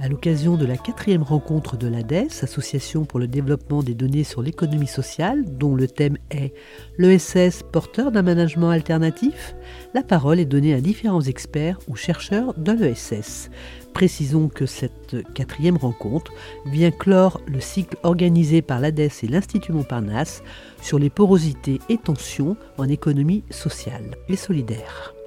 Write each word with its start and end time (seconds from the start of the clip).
À 0.00 0.08
l'occasion 0.08 0.56
de 0.56 0.64
la 0.64 0.76
quatrième 0.76 1.24
rencontre 1.24 1.76
de 1.76 1.88
l'ADES, 1.88 2.28
Association 2.42 3.04
pour 3.04 3.18
le 3.18 3.26
développement 3.26 3.82
des 3.82 3.94
données 3.94 4.22
sur 4.22 4.42
l'économie 4.42 4.86
sociale, 4.86 5.44
dont 5.44 5.74
le 5.74 5.88
thème 5.88 6.18
est 6.30 6.54
l'ESS 6.98 7.64
porteur 7.72 8.12
d'un 8.12 8.22
management 8.22 8.70
alternatif, 8.70 9.56
la 9.94 10.04
parole 10.04 10.38
est 10.38 10.44
donnée 10.44 10.72
à 10.72 10.80
différents 10.80 11.22
experts 11.22 11.80
ou 11.88 11.96
chercheurs 11.96 12.54
de 12.54 12.70
l'ESS. 12.70 13.50
Précisons 13.92 14.48
que 14.48 14.66
cette 14.66 15.16
quatrième 15.34 15.76
rencontre 15.76 16.32
vient 16.66 16.92
clore 16.92 17.40
le 17.48 17.60
cycle 17.60 17.96
organisé 18.04 18.62
par 18.62 18.78
l'ADES 18.78 19.10
et 19.24 19.26
l'Institut 19.26 19.72
Montparnasse 19.72 20.44
sur 20.80 21.00
les 21.00 21.10
porosités 21.10 21.80
et 21.88 21.98
tensions 21.98 22.56
en 22.76 22.88
économie 22.88 23.42
sociale 23.50 24.14
et 24.28 24.36
solidaire. 24.36 25.17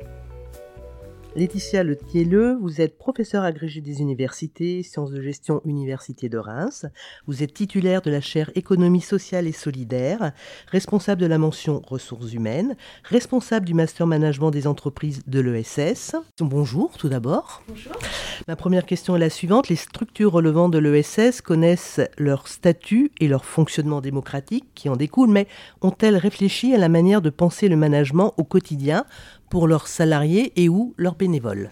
Laetitia 1.33 1.83
Le 1.83 1.97
vous 2.59 2.81
êtes 2.81 2.97
professeure 2.97 3.45
agrégée 3.45 3.79
des 3.79 4.01
universités, 4.01 4.83
sciences 4.83 5.11
de 5.11 5.21
gestion 5.21 5.61
Université 5.63 6.27
de 6.27 6.37
Reims. 6.37 6.85
Vous 7.25 7.41
êtes 7.41 7.53
titulaire 7.53 8.01
de 8.01 8.11
la 8.11 8.19
chaire 8.19 8.51
économie 8.55 8.99
sociale 8.99 9.47
et 9.47 9.53
solidaire, 9.53 10.33
responsable 10.67 11.21
de 11.21 11.27
la 11.27 11.37
mention 11.37 11.81
ressources 11.87 12.33
humaines, 12.33 12.75
responsable 13.05 13.65
du 13.65 13.73
master 13.73 14.07
management 14.07 14.51
des 14.51 14.67
entreprises 14.67 15.21
de 15.25 15.39
l'ESS. 15.39 16.17
Bonjour 16.39 16.97
tout 16.97 17.07
d'abord. 17.07 17.63
Bonjour. 17.69 17.93
Ma 18.49 18.57
première 18.57 18.85
question 18.85 19.15
est 19.15 19.19
la 19.19 19.29
suivante. 19.29 19.69
Les 19.69 19.77
structures 19.77 20.33
relevant 20.33 20.67
de 20.67 20.79
l'ESS 20.79 21.39
connaissent 21.39 22.01
leur 22.17 22.49
statut 22.49 23.09
et 23.21 23.29
leur 23.29 23.45
fonctionnement 23.45 24.01
démocratique 24.01 24.65
qui 24.75 24.89
en 24.89 24.97
découlent, 24.97 25.31
mais 25.31 25.47
ont-elles 25.81 26.17
réfléchi 26.17 26.73
à 26.73 26.77
la 26.77 26.89
manière 26.89 27.21
de 27.21 27.29
penser 27.29 27.69
le 27.69 27.77
management 27.77 28.33
au 28.37 28.43
quotidien 28.43 29.05
pour 29.51 29.67
leurs 29.67 29.87
salariés 29.87 30.53
et 30.55 30.69
ou 30.69 30.95
leurs 30.97 31.15
bénévoles. 31.15 31.69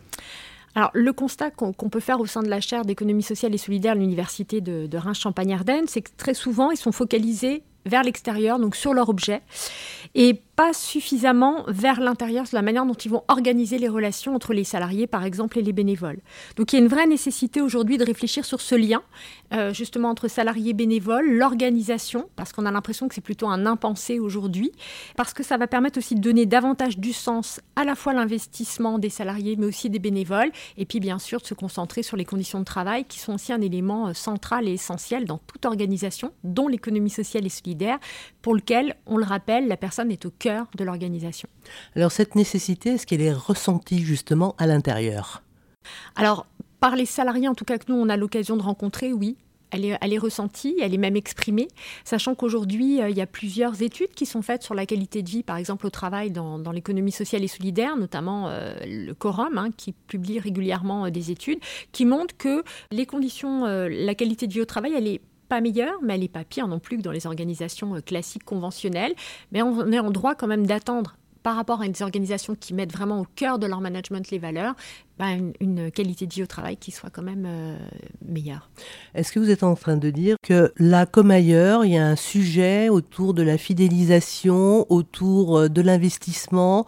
Alors, 0.76 0.92
le 0.94 1.12
constat 1.14 1.50
qu'on 1.50 1.74
peut 1.74 2.00
faire 2.00 2.20
au 2.20 2.28
sein 2.28 2.44
de 2.44 2.50
la 2.50 2.62
chaire 2.62 2.86
d'économie 2.86 3.24
sociale 3.24 3.56
et 3.56 3.58
solidaire 3.58 3.94
à 3.94 3.96
l'université 3.96 4.62
de, 4.62 4.86
de 4.86 4.98
Reims-Champagne-Ardenne, 4.98 5.86
c'est 5.88 6.02
que 6.02 6.12
très 6.16 6.36
souvent, 6.36 6.70
ils 6.70 6.78
sont 6.78 6.92
focalisés 6.92 7.64
vers 7.86 8.04
l'extérieur, 8.04 8.60
donc 8.60 8.76
sur 8.76 8.94
leur 8.94 9.10
objet, 9.10 9.42
et 10.14 10.42
pas 10.60 10.74
suffisamment 10.74 11.64
vers 11.70 12.02
l'intérieur, 12.02 12.46
sur 12.46 12.58
la 12.58 12.62
manière 12.62 12.86
dont 12.86 12.94
ils 12.94 13.10
vont 13.10 13.24
organiser 13.30 13.78
les 13.78 13.88
relations 13.88 14.36
entre 14.36 14.52
les 14.52 14.66
salariés, 14.66 15.08
par 15.08 15.24
exemple, 15.24 15.58
et 15.58 15.62
les 15.62 15.72
bénévoles. 15.72 16.20
Donc 16.58 16.74
il 16.74 16.76
y 16.76 16.80
a 16.80 16.82
une 16.82 16.90
vraie 16.90 17.08
nécessité 17.08 17.62
aujourd'hui 17.62 17.98
de 17.98 18.04
réfléchir 18.04 18.44
sur 18.44 18.60
ce 18.60 18.76
lien, 18.76 19.02
euh, 19.54 19.74
justement, 19.74 20.10
entre 20.10 20.28
salariés 20.28 20.72
et 20.72 20.74
bénévoles, 20.74 21.32
l'organisation, 21.32 22.28
parce 22.36 22.52
qu'on 22.52 22.66
a 22.66 22.72
l'impression 22.72 23.08
que 23.08 23.16
c'est 23.16 23.22
plutôt 23.22 23.48
un 23.48 23.66
impensé 23.66 24.20
aujourd'hui, 24.20 24.74
parce 25.16 25.34
que 25.34 25.44
ça 25.44 25.56
va 25.56 25.66
permettre 25.66 25.98
aussi 25.98 26.14
de 26.14 26.20
donner 26.20 26.46
davantage 26.46 26.98
du 26.98 27.14
sens 27.14 27.62
à 27.78 27.86
la 27.86 27.96
fois 27.96 28.12
l'investissement 28.12 29.00
des 29.00 29.10
salariés, 29.10 29.56
mais 29.58 29.66
aussi 29.66 29.90
des 29.90 30.00
bénévoles, 30.00 30.52
et 30.76 30.86
puis 30.86 31.00
bien 31.00 31.20
sûr 31.20 31.40
de 31.40 31.46
se 31.46 31.54
concentrer 31.54 32.04
sur 32.04 32.18
les 32.18 32.26
conditions 32.26 32.60
de 32.60 32.66
travail, 32.66 33.06
qui 33.06 33.20
sont 33.20 33.36
aussi 33.36 33.54
un 33.54 33.62
élément 33.62 34.10
euh, 34.10 34.14
central 34.14 34.68
et 34.68 34.74
essentiel 34.74 35.24
dans 35.24 35.38
toute 35.38 35.66
organisation, 35.66 36.34
dont 36.44 36.68
l'économie 36.68 37.10
sociale 37.10 37.46
et 37.46 37.50
solidaire, 37.50 37.98
pour 38.42 38.56
lequel, 38.56 38.98
on 39.06 39.16
le 39.16 39.24
rappelle, 39.24 39.70
la 39.70 39.78
personne 39.78 40.12
est 40.12 40.26
au 40.26 40.32
cœur 40.32 40.49
de 40.78 40.84
l'organisation. 40.84 41.50
Alors 41.96 42.12
cette 42.12 42.36
nécessité, 42.36 42.92
est-ce 42.92 43.08
qu'elle 43.08 43.22
est 43.22 43.34
ressentie 43.34 44.04
justement 44.04 44.56
à 44.58 44.68
l'intérieur? 44.68 45.44
Alors 46.16 46.46
par 46.80 46.96
les 46.96 47.06
salariés, 47.06 47.48
en 47.48 47.56
tout 47.56 47.66
cas 47.66 47.78
que 47.78 47.92
nous, 47.92 47.98
on 47.98 48.10
a 48.10 48.18
l'occasion 48.18 48.58
de 48.58 48.62
rencontrer, 48.62 49.14
oui. 49.14 49.38
Elle 49.72 49.86
est, 49.86 49.98
elle 50.02 50.14
est, 50.14 50.18
ressentie, 50.18 50.76
elle 50.82 50.96
est 50.96 50.98
même 50.98 51.16
exprimée, 51.16 51.68
sachant 52.04 52.34
qu'aujourd'hui, 52.34 53.04
euh, 53.04 53.10
il 53.12 53.16
y 53.16 53.22
a 53.22 53.28
plusieurs 53.28 53.84
études 53.84 54.10
qui 54.16 54.26
sont 54.26 54.42
faites 54.42 54.64
sur 54.64 54.74
la 54.74 54.88
qualité 54.88 55.22
de 55.22 55.30
vie, 55.30 55.44
par 55.44 55.58
exemple 55.58 55.86
au 55.86 55.92
travail 55.92 56.32
dans, 56.32 56.72
l'économie 56.72 57.12
sociale 57.12 57.44
et 57.44 57.48
solidaire, 57.48 57.96
notamment 57.96 58.50
euh, 58.50 58.74
le 58.84 59.14
Corum, 59.14 59.60
hein, 59.60 59.70
qui 59.78 59.92
publie 59.92 60.40
régulièrement 60.40 61.06
euh, 61.06 61.10
des 61.12 61.30
études, 61.30 61.60
qui 61.92 62.06
montrent 62.06 62.36
que 62.36 62.64
les 62.92 63.06
conditions, 63.06 63.66
la 63.66 64.16
qualité 64.16 64.48
de 64.48 64.54
vie 64.54 64.62
au 64.62 64.66
travail, 64.66 64.94
elle 64.98 65.08
est 65.08 65.22
pas 65.50 65.62
meilleure, 65.62 66.00
mais 66.02 66.14
elle 66.14 66.22
n'est 66.22 66.28
pas 66.28 66.44
pire 66.44 66.68
non 66.68 66.80
plus 66.80 66.98
que 66.98 67.02
dans 67.02 67.12
les 67.12 67.28
organisations 67.28 67.96
euh, 67.96 68.02
classiques 68.02 68.46
conventionnelles. 68.46 69.14
Mais 69.52 69.62
on 69.62 69.92
est 69.92 70.00
en 70.00 70.12
droit 70.12 70.36
quand 70.36 70.48
même 70.48 70.66
d'attendre 70.66 71.16
par 71.44 71.56
rapport 71.56 71.82
à 71.82 71.88
des 71.88 72.02
organisations 72.02 72.56
qui 72.56 72.74
mettent 72.74 72.92
vraiment 72.92 73.22
au 73.22 73.26
cœur 73.36 73.60
de 73.60 73.68
leur 73.68 73.82
management 73.82 74.30
les 74.30 74.40
valeurs, 74.40 74.76
ben, 75.18 75.54
une, 75.60 75.92
qualité 75.92 76.28
de 76.28 76.34
vie 76.34 76.44
au 76.44 76.48
travail 76.48 76.78
qui 76.78 76.92
soit 76.92 77.10
quand 77.10 77.22
même 77.22 77.46
euh, 77.48 77.78
meilleure. 78.26 78.70
Est-ce 79.16 79.32
que 79.32 79.40
vous 79.40 79.50
êtes 79.50 79.64
en 79.64 79.76
train 79.76 79.98
de 79.98 80.10
dire 80.10 80.36
que 80.44 80.74
là 80.78 81.06
comme 81.06 81.32
ailleurs, 81.32 81.86
il 81.86 81.94
y 81.94 81.98
a 81.98 82.06
un 82.06 82.16
sujet 82.16 82.90
autour 82.90 83.34
de 83.34 83.42
la 83.42 83.58
fidélisation, 83.58 84.86
autour 84.92 85.58
euh, 85.58 85.70
de 85.70 85.82
l'investissement, 85.82 86.86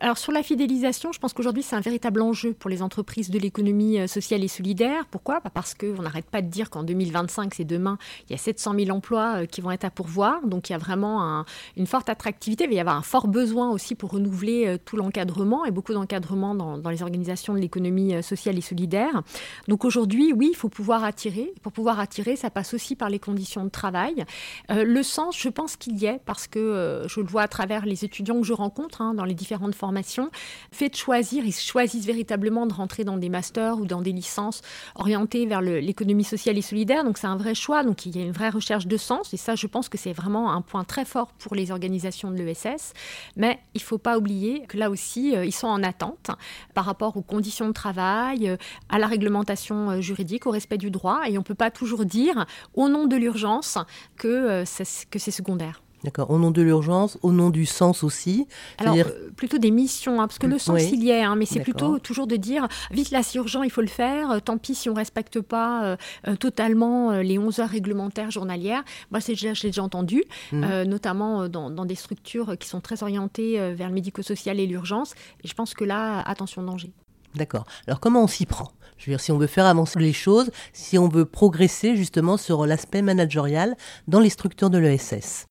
alors 0.00 0.18
sur 0.18 0.32
la 0.32 0.42
fidélisation, 0.42 1.12
je 1.12 1.18
pense 1.18 1.32
qu'aujourd'hui 1.32 1.62
c'est 1.62 1.76
un 1.76 1.80
véritable 1.80 2.22
enjeu 2.22 2.52
pour 2.52 2.70
les 2.70 2.82
entreprises 2.82 3.30
de 3.30 3.38
l'économie 3.38 4.00
euh, 4.00 4.06
sociale 4.06 4.42
et 4.44 4.48
solidaire. 4.48 5.06
Pourquoi? 5.10 5.40
Bah, 5.40 5.50
Parce 5.52 5.74
qu'on 5.74 6.02
n'arrête 6.02 6.26
pas 6.26 6.42
de 6.42 6.48
dire 6.48 6.70
qu'en 6.70 6.82
2025, 6.82 7.54
c'est 7.54 7.64
demain, 7.64 7.98
il 8.28 8.32
y 8.32 8.34
a 8.34 8.38
700 8.38 8.74
000 8.78 8.90
emplois 8.90 9.42
euh, 9.42 9.46
qui 9.46 9.60
vont 9.60 9.70
être 9.70 9.84
à 9.84 9.90
pourvoir. 9.90 10.46
Donc 10.46 10.68
il 10.68 10.72
y 10.72 10.74
a 10.74 10.78
vraiment 10.78 11.44
une 11.76 11.86
forte 11.86 12.08
attractivité, 12.08 12.66
mais 12.66 12.74
il 12.74 12.76
y 12.76 12.80
avoir 12.80 12.96
un 12.96 13.02
fort 13.02 13.28
besoin 13.28 13.70
aussi 13.70 13.94
pour 13.94 14.10
renouveler 14.10 14.66
euh, 14.66 14.78
tout 14.82 14.96
l'encadrement 14.96 15.64
et 15.64 15.70
beaucoup 15.70 15.92
d'encadrement 15.92 16.54
dans, 16.54 16.90
les 16.90 17.02
organisations 17.02 17.54
de 17.54 17.58
l'économie 17.58 18.22
sociale 18.22 18.56
et 18.58 18.60
solidaire. 18.60 19.22
Donc 19.68 19.84
aujourd'hui, 19.84 20.32
oui, 20.32 20.50
il 20.52 20.56
faut 20.56 20.68
pouvoir 20.68 21.02
attirer. 21.04 21.52
Pour 21.62 21.72
pouvoir 21.72 21.98
attirer, 21.98 22.36
ça 22.36 22.50
passe 22.50 22.74
aussi 22.74 22.94
par 22.94 23.08
les 23.08 23.18
conditions 23.18 23.64
de 23.64 23.70
travail. 23.70 24.24
le 24.68 25.02
sens, 25.02 25.36
je 25.38 25.48
pense 25.48 25.76
qu'il 25.76 25.96
y 25.98 26.06
est 26.06 26.20
parce 26.24 26.46
que 26.46 27.04
je 27.08 27.20
le 27.20 27.26
vois 27.26 27.42
à 27.42 27.48
travers 27.48 27.86
les 27.86 28.04
étudiants 28.04 28.40
que 28.40 28.46
je 28.46 28.52
rencontre 28.52 29.00
hein, 29.00 29.14
dans 29.14 29.24
les 29.24 29.34
différentes 29.34 29.73
formation, 29.74 30.30
fait 30.72 30.88
de 30.88 30.96
choisir, 30.96 31.44
ils 31.44 31.52
choisissent 31.52 32.06
véritablement 32.06 32.66
de 32.66 32.72
rentrer 32.72 33.04
dans 33.04 33.16
des 33.16 33.28
masters 33.28 33.78
ou 33.78 33.86
dans 33.86 34.02
des 34.02 34.12
licences 34.12 34.62
orientées 34.94 35.46
vers 35.46 35.60
l'économie 35.60 36.24
sociale 36.24 36.58
et 36.58 36.62
solidaire. 36.62 37.04
Donc 37.04 37.18
c'est 37.18 37.26
un 37.26 37.36
vrai 37.36 37.54
choix, 37.54 37.82
donc 37.82 38.06
il 38.06 38.16
y 38.16 38.22
a 38.22 38.24
une 38.24 38.32
vraie 38.32 38.50
recherche 38.50 38.86
de 38.86 38.96
sens 38.96 39.34
et 39.34 39.36
ça 39.36 39.54
je 39.54 39.66
pense 39.66 39.88
que 39.88 39.98
c'est 39.98 40.12
vraiment 40.12 40.52
un 40.52 40.60
point 40.60 40.84
très 40.84 41.04
fort 41.04 41.32
pour 41.32 41.54
les 41.54 41.70
organisations 41.70 42.30
de 42.30 42.36
l'ESS. 42.36 42.92
Mais 43.36 43.58
il 43.74 43.80
ne 43.80 43.84
faut 43.84 43.98
pas 43.98 44.18
oublier 44.18 44.64
que 44.66 44.76
là 44.76 44.90
aussi, 44.90 45.36
euh, 45.36 45.44
ils 45.44 45.52
sont 45.52 45.66
en 45.66 45.82
attente 45.82 46.30
par 46.74 46.84
rapport 46.84 47.16
aux 47.16 47.22
conditions 47.22 47.68
de 47.68 47.72
travail, 47.72 48.48
euh, 48.48 48.56
à 48.88 48.98
la 48.98 49.06
réglementation 49.06 49.90
euh, 49.90 50.00
juridique, 50.00 50.46
au 50.46 50.50
respect 50.50 50.78
du 50.78 50.90
droit 50.90 51.22
et 51.26 51.36
on 51.36 51.40
ne 51.40 51.44
peut 51.44 51.54
pas 51.54 51.70
toujours 51.70 52.04
dire 52.04 52.46
au 52.74 52.88
nom 52.88 53.06
de 53.06 53.16
l'urgence 53.16 53.78
que 54.16 54.64
c'est 54.64 55.30
secondaire. 55.30 55.83
D'accord. 56.04 56.30
Au 56.30 56.38
nom 56.38 56.50
de 56.50 56.60
l'urgence, 56.60 57.16
au 57.22 57.32
nom 57.32 57.48
du 57.48 57.64
sens 57.64 58.04
aussi. 58.04 58.46
Alors, 58.76 58.94
euh, 58.94 59.30
plutôt 59.36 59.56
des 59.56 59.70
missions, 59.70 60.20
hein, 60.20 60.26
parce 60.28 60.38
que 60.38 60.46
le 60.46 60.58
sens, 60.58 60.82
il 60.92 61.02
y 61.02 61.08
est, 61.08 61.22
hein, 61.22 61.34
mais 61.34 61.46
c'est 61.46 61.60
plutôt 61.60 61.98
toujours 61.98 62.26
de 62.26 62.36
dire, 62.36 62.68
vite 62.90 63.10
là, 63.10 63.22
c'est 63.22 63.38
urgent, 63.38 63.62
il 63.62 63.70
faut 63.70 63.80
le 63.80 63.86
faire. 63.86 64.30
Euh, 64.30 64.38
tant 64.38 64.58
pis 64.58 64.74
si 64.74 64.90
on 64.90 64.92
ne 64.92 64.98
respecte 64.98 65.40
pas 65.40 65.96
euh, 66.26 66.36
totalement 66.36 67.12
les 67.12 67.38
11 67.38 67.58
heures 67.60 67.70
réglementaires 67.70 68.30
journalières. 68.30 68.84
Moi, 69.10 69.22
c'est 69.22 69.32
déjà, 69.32 69.54
j'ai 69.54 69.68
déjà 69.68 69.82
entendu, 69.82 70.24
mmh. 70.52 70.82
notamment 70.82 71.48
dans, 71.48 71.70
dans, 71.70 71.86
des 71.86 71.94
structures 71.94 72.58
qui 72.58 72.68
sont 72.68 72.82
très 72.82 73.02
orientées 73.02 73.72
vers 73.72 73.88
le 73.88 73.94
médico-social 73.94 74.60
et 74.60 74.66
l'urgence. 74.66 75.14
Et 75.42 75.48
je 75.48 75.54
pense 75.54 75.72
que 75.72 75.84
là, 75.84 76.20
attention 76.20 76.62
danger. 76.62 76.92
D'accord. 77.34 77.64
Alors, 77.86 78.00
comment 78.00 78.22
on 78.22 78.28
s'y 78.28 78.44
prend? 78.44 78.70
Je 78.98 79.06
veux 79.06 79.12
dire, 79.12 79.20
si 79.20 79.32
on 79.32 79.38
veut 79.38 79.46
faire 79.46 79.66
avancer 79.66 79.98
les 79.98 80.12
choses, 80.12 80.50
si 80.74 80.98
on 80.98 81.08
veut 81.08 81.24
progresser 81.24 81.96
justement 81.96 82.36
sur 82.36 82.66
l'aspect 82.66 83.02
managérial 83.02 83.74
dans 84.06 84.20
les 84.20 84.30
structures 84.30 84.70
de 84.70 84.78
l'ESS. 84.78 85.46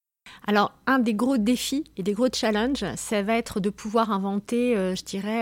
Alors, 0.46 0.74
un 0.88 1.00
des 1.00 1.14
gros 1.14 1.38
défis 1.38 1.86
et 1.96 2.04
des 2.04 2.12
gros 2.12 2.28
challenges, 2.34 2.84
ça 2.98 3.22
va 3.22 3.38
être 3.38 3.62
de 3.62 3.70
pouvoir 3.70 4.12
inventer, 4.12 4.76
euh, 4.76 4.94
je 4.94 5.04
dirais, 5.04 5.42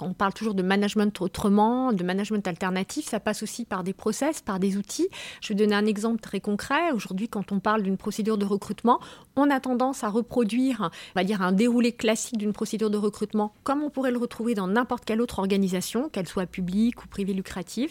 on 0.00 0.12
parle 0.12 0.34
toujours 0.34 0.54
de 0.54 0.62
management 0.62 1.20
autrement, 1.20 1.92
de 1.92 2.02
management 2.02 2.44
alternatif, 2.48 3.06
ça 3.06 3.20
passe 3.20 3.44
aussi 3.44 3.64
par 3.64 3.84
des 3.84 3.92
process, 3.92 4.42
par 4.42 4.58
des 4.58 4.76
outils. 4.76 5.06
Je 5.40 5.50
vais 5.50 5.54
donner 5.54 5.76
un 5.76 5.86
exemple 5.86 6.20
très 6.20 6.40
concret. 6.40 6.90
Aujourd'hui, 6.92 7.28
quand 7.28 7.52
on 7.52 7.60
parle 7.60 7.82
d'une 7.82 7.96
procédure 7.96 8.36
de 8.36 8.44
recrutement, 8.44 8.98
on 9.36 9.50
a 9.50 9.60
tendance 9.60 10.02
à 10.02 10.08
reproduire, 10.08 10.90
on 11.14 11.20
va 11.20 11.22
dire, 11.22 11.40
un 11.40 11.52
déroulé 11.52 11.92
classique 11.92 12.36
d'une 12.36 12.52
procédure 12.52 12.90
de 12.90 12.98
recrutement, 12.98 13.54
comme 13.62 13.84
on 13.84 13.90
pourrait 13.90 14.10
le 14.10 14.18
retrouver 14.18 14.56
dans 14.56 14.66
n'importe 14.66 15.04
quelle 15.04 15.20
autre 15.20 15.38
organisation, 15.38 16.08
qu'elle 16.08 16.26
soit 16.26 16.46
publique 16.46 17.04
ou 17.04 17.06
privée 17.06 17.34
lucrative. 17.34 17.90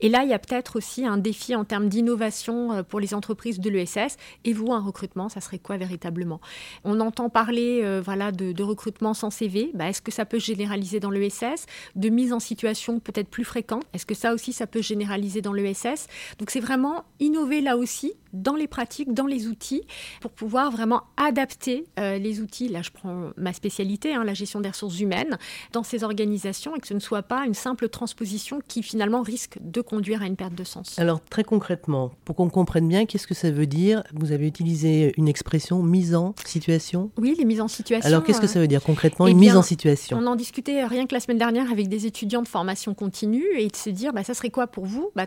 Et 0.00 0.08
là, 0.08 0.22
il 0.22 0.30
y 0.30 0.34
a 0.34 0.38
peut-être 0.38 0.76
aussi 0.76 1.04
un 1.04 1.16
défi 1.18 1.56
en 1.56 1.64
termes 1.64 1.88
d'innovation 1.88 2.72
euh, 2.72 2.82
pour 2.84 3.00
les 3.00 3.12
entreprises 3.12 3.58
de 3.58 3.70
l'ESS. 3.70 4.16
Et 4.44 4.52
vous, 4.52 4.72
un 4.72 4.80
recrutement, 4.80 5.28
ça 5.28 5.40
serait 5.40 5.58
quoi 5.58 5.79
véritablement. 5.80 6.40
On 6.84 7.00
entend 7.00 7.28
parler 7.28 7.80
euh, 7.82 8.02
de, 8.30 8.62
recrutement 8.62 9.14
sans 9.14 9.30
CV. 9.30 9.72
Bah, 9.74 9.88
est-ce 9.88 10.02
que 10.02 10.12
ça 10.12 10.24
peut 10.24 10.38
se 10.38 10.46
généraliser 10.46 11.00
dans 11.00 11.10
l'ESS 11.10 11.66
De 11.96 12.08
mise 12.08 12.32
en 12.32 12.38
situation 12.38 13.00
peut-être 13.00 13.28
plus 13.28 13.44
fréquente? 13.44 13.82
Est-ce 13.92 14.06
que 14.06 14.14
ça 14.14 14.32
aussi, 14.32 14.52
ça 14.52 14.66
peut 14.66 14.82
se 14.82 14.88
généraliser 14.88 15.42
dans 15.42 15.52
l'ESS 15.52 16.06
Donc 16.38 16.50
c'est 16.50 16.60
vraiment 16.60 17.04
innover 17.18 17.60
là 17.60 17.76
aussi 17.76 18.12
dans 18.32 18.54
les 18.54 18.66
pratiques, 18.66 19.12
dans 19.12 19.26
les 19.26 19.46
outils, 19.46 19.82
pour 20.20 20.30
pouvoir 20.30 20.70
vraiment 20.70 21.02
adapter 21.16 21.84
euh, 21.98 22.18
les 22.18 22.40
outils. 22.40 22.68
Là, 22.68 22.82
je 22.82 22.90
prends 22.90 23.30
ma 23.36 23.52
spécialité, 23.52 24.14
hein, 24.14 24.24
la 24.24 24.34
gestion 24.34 24.60
des 24.60 24.68
ressources 24.68 25.00
humaines, 25.00 25.38
dans 25.72 25.82
ces 25.82 26.04
organisations 26.04 26.74
et 26.76 26.80
que 26.80 26.86
ce 26.86 26.94
ne 26.94 27.00
soit 27.00 27.22
pas 27.22 27.46
une 27.46 27.54
simple 27.54 27.88
transposition 27.88 28.60
qui 28.66 28.82
finalement 28.82 29.22
risque 29.22 29.58
de 29.60 29.80
conduire 29.80 30.22
à 30.22 30.26
une 30.26 30.36
perte 30.36 30.54
de 30.54 30.64
sens. 30.64 30.98
Alors 30.98 31.20
très 31.24 31.44
concrètement, 31.44 32.12
pour 32.24 32.36
qu'on 32.36 32.50
comprenne 32.50 32.88
bien, 32.88 33.06
qu'est-ce 33.06 33.26
que 33.26 33.34
ça 33.34 33.50
veut 33.50 33.66
dire? 33.66 34.02
Vous 34.14 34.32
avez 34.32 34.46
utilisé 34.46 35.12
une 35.16 35.28
expression 35.28 35.82
mise 35.82 36.14
en 36.14 36.34
situation? 36.44 37.10
Oui, 37.18 37.34
les 37.38 37.44
mises 37.44 37.60
en 37.60 37.68
situation. 37.68 38.06
Alors 38.06 38.24
qu'est-ce 38.24 38.40
que 38.40 38.46
ça 38.46 38.60
veut 38.60 38.68
dire 38.68 38.82
concrètement, 38.82 39.26
eh 39.26 39.32
une 39.32 39.38
mise 39.38 39.56
en 39.56 39.62
situation? 39.62 40.18
On 40.20 40.26
en 40.26 40.36
discutait 40.36 40.84
rien 40.84 41.06
que 41.06 41.14
la 41.14 41.20
semaine 41.20 41.38
dernière 41.38 41.70
avec 41.70 41.88
des 41.88 42.06
étudiants 42.06 42.42
de 42.42 42.48
formation 42.48 42.94
continue 42.94 43.46
et 43.56 43.68
de 43.68 43.76
se 43.76 43.90
dire, 43.90 44.12
bah, 44.12 44.24
ça 44.24 44.34
serait 44.34 44.50
quoi 44.50 44.66
pour 44.66 44.86
vous? 44.86 45.10
Bah, 45.14 45.26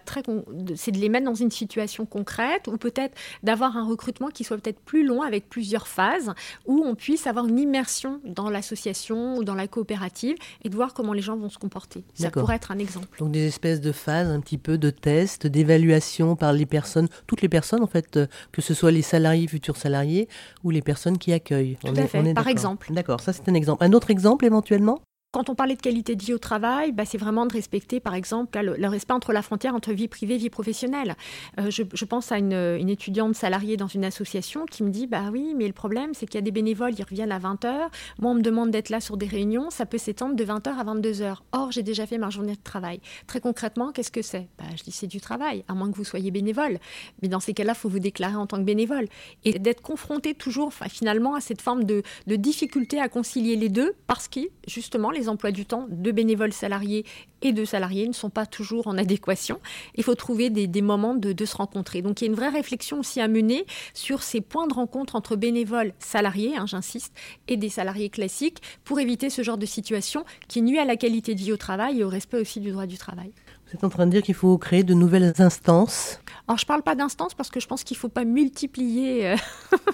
C'est 0.75 0.91
de 0.91 0.97
les 0.97 1.09
mettre 1.09 1.25
dans 1.25 1.33
une 1.33 1.51
situation 1.51 2.05
concrète 2.05 2.67
ou 2.67 2.77
peut-être 2.93 3.15
d'avoir 3.43 3.77
un 3.77 3.85
recrutement 3.85 4.29
qui 4.29 4.43
soit 4.43 4.57
peut-être 4.57 4.79
plus 4.79 5.05
long 5.05 5.21
avec 5.21 5.49
plusieurs 5.49 5.87
phases 5.87 6.33
où 6.65 6.83
on 6.85 6.95
puisse 6.95 7.27
avoir 7.27 7.47
une 7.47 7.59
immersion 7.59 8.19
dans 8.23 8.49
l'association 8.49 9.35
ou 9.37 9.43
dans 9.43 9.55
la 9.55 9.67
coopérative 9.67 10.35
et 10.63 10.69
de 10.69 10.75
voir 10.75 10.93
comment 10.93 11.13
les 11.13 11.21
gens 11.21 11.35
vont 11.35 11.49
se 11.49 11.57
comporter. 11.57 12.03
Ça 12.13 12.31
pourrait 12.31 12.55
être 12.55 12.71
un 12.71 12.79
exemple. 12.79 13.17
Donc 13.19 13.31
des 13.31 13.47
espèces 13.47 13.81
de 13.81 13.91
phases, 13.91 14.29
un 14.29 14.39
petit 14.39 14.57
peu 14.57 14.77
de 14.77 14.89
tests, 14.89 15.47
d'évaluation 15.47 16.35
par 16.35 16.53
les 16.53 16.65
personnes, 16.65 17.07
toutes 17.27 17.41
les 17.41 17.49
personnes 17.49 17.83
en 17.83 17.87
fait, 17.87 18.17
euh, 18.17 18.27
que 18.51 18.61
ce 18.61 18.73
soit 18.73 18.91
les 18.91 19.01
salariés, 19.01 19.47
futurs 19.47 19.77
salariés 19.77 20.27
ou 20.63 20.69
les 20.69 20.81
personnes 20.81 21.17
qui 21.17 21.33
accueillent. 21.33 21.77
Tout 21.83 21.93
à 21.95 22.07
fait, 22.07 22.33
par 22.33 22.47
exemple. 22.47 22.91
D'accord, 22.93 23.19
ça 23.19 23.33
c'est 23.33 23.47
un 23.49 23.53
exemple. 23.53 23.83
Un 23.83 23.93
autre 23.93 24.11
exemple 24.11 24.45
éventuellement? 24.45 25.01
Quand 25.33 25.49
on 25.49 25.55
parlait 25.55 25.75
de 25.75 25.81
qualité 25.81 26.15
de 26.15 26.23
vie 26.23 26.33
au 26.33 26.37
travail, 26.37 26.91
bah, 26.91 27.05
c'est 27.05 27.17
vraiment 27.17 27.47
de 27.47 27.53
respecter, 27.53 27.99
par 27.99 28.13
exemple, 28.13 28.57
le, 28.59 28.87
respect 28.87 29.13
entre 29.13 29.33
la 29.33 29.41
frontière 29.41 29.73
entre 29.73 29.91
vie 29.91 30.07
privée 30.07 30.35
et 30.35 30.37
vie 30.37 30.51
professionnelle. 30.51 31.15
Euh, 31.59 31.71
je, 31.71 32.05
pense 32.05 32.31
à 32.31 32.37
une, 32.37 32.53
étudiante 32.87 33.35
salariée 33.35 33.75
dans 33.75 33.87
une 33.87 34.05
association 34.05 34.67
qui 34.67 34.83
me 34.83 34.91
dit 34.91 35.07
Bah 35.07 35.29
oui, 35.31 35.55
mais 35.57 35.65
le 35.65 35.73
problème, 35.73 36.13
c'est 36.13 36.27
qu'il 36.27 36.35
y 36.35 36.37
a 36.37 36.41
des 36.41 36.51
bénévoles, 36.51 36.93
ils 36.95 37.03
reviennent 37.03 37.31
à 37.31 37.39
20h. 37.39 37.89
Moi, 38.19 38.31
on 38.31 38.35
me 38.35 38.41
demande 38.41 38.69
d'être 38.69 38.89
là 38.89 39.01
sur 39.01 39.17
des 39.17 39.25
réunions, 39.25 39.71
ça 39.71 39.87
peut 39.87 39.97
s'étendre 39.97 40.35
de 40.35 40.45
20h 40.45 40.67
à 40.67 40.83
22h. 40.83 41.37
Or, 41.51 41.71
j'ai 41.71 41.81
déjà 41.81 42.05
fait 42.05 42.19
ma 42.19 42.29
journée 42.29 42.53
de 42.53 42.63
travail. 42.63 43.01
Très 43.25 43.39
concrètement, 43.39 43.91
qu'est-ce 43.91 44.11
que 44.11 44.21
c'est? 44.21 44.47
Bah, 44.59 44.65
Je 44.77 44.83
dis 44.83 44.91
C'est 44.91 45.07
du 45.07 45.19
travail, 45.19 45.65
à 45.67 45.73
moins 45.73 45.89
que 45.89 45.97
vous 45.97 46.03
soyez 46.03 46.29
bénévole. 46.29 46.77
Mais 47.23 47.27
dans 47.27 47.39
ces 47.39 47.55
cas-là, 47.55 47.73
il 47.75 47.79
faut 47.79 47.89
vous 47.89 47.99
déclarer 47.99 48.35
en 48.35 48.45
tant 48.45 48.57
que 48.57 48.63
bénévole. 48.63 49.07
Et 49.45 49.57
d'être 49.57 49.81
confronté 49.81 50.35
toujours, 50.35 50.71
finalement, 50.89 51.33
à 51.33 51.41
cette 51.41 51.61
forme 51.61 51.85
de, 51.85 52.03
de 52.27 52.35
difficulté 52.35 52.99
à 52.99 53.09
concilier 53.09 53.55
les 53.55 53.69
deux, 53.69 53.95
parce 54.05 54.27
que, 54.27 54.41
justement, 54.67 55.09
les 55.09 55.22
emplois 55.29 55.51
du 55.51 55.65
temps 55.65 55.87
de 55.89 56.11
bénévoles 56.11 56.53
salariés 56.53 57.05
et 57.41 57.51
de 57.51 57.65
salariés 57.65 58.07
ne 58.07 58.13
sont 58.13 58.29
pas 58.29 58.45
toujours 58.45 58.87
en 58.87 58.97
adéquation. 58.97 59.59
Il 59.95 60.03
faut 60.03 60.15
trouver 60.15 60.49
des, 60.49 60.81
moments 60.81 61.15
de, 61.15 61.45
se 61.45 61.55
rencontrer. 61.55 62.01
Donc 62.01 62.21
il 62.21 62.25
y 62.25 62.27
a 62.27 62.31
une 62.31 62.37
vraie 62.37 62.49
réflexion 62.49 62.99
aussi 62.99 63.19
à 63.19 63.27
mener 63.27 63.65
sur 63.93 64.23
ces 64.23 64.41
points 64.41 64.67
de 64.67 64.73
rencontre 64.73 65.15
entre 65.15 65.35
bénévoles 65.35 65.93
salariés, 65.99 66.55
hein, 66.55 66.65
j'insiste, 66.65 67.13
et 67.47 67.57
des 67.57 67.69
salariés 67.69 68.09
classiques 68.09 68.61
pour 68.83 68.99
éviter 68.99 69.29
ce 69.29 69.41
genre 69.41 69.57
de 69.57 69.65
situation 69.65 70.23
qui 70.47 70.61
nuit 70.61 70.79
à 70.79 70.85
la 70.85 70.95
qualité 70.95 71.35
de 71.35 71.39
vie 71.39 71.51
au 71.51 71.57
travail 71.57 71.99
et 71.99 72.03
au 72.03 72.09
respect 72.09 72.39
aussi 72.39 72.59
du 72.59 72.71
droit 72.71 72.85
du 72.85 72.97
travail. 72.97 73.31
Vous 73.73 73.77
êtes 73.77 73.83
en 73.85 73.89
train 73.89 74.05
de 74.05 74.11
dire 74.11 74.21
qu'il 74.21 74.35
faut 74.35 74.55
créer 74.59 74.83
de 74.83 74.93
nouvelles 74.93 75.33
instances 75.39 76.19
alors, 76.47 76.57
je 76.57 76.65
ne 76.65 76.67
parle 76.67 76.83
pas 76.83 76.95
d'instance 76.95 77.33
parce 77.33 77.49
que 77.49 77.61
je 77.61 77.67
pense 77.67 77.85
qu'il 77.85 77.95
ne 77.95 77.99
faut 77.99 78.09
pas 78.09 78.25
multiplier 78.25 79.27
euh, 79.27 79.35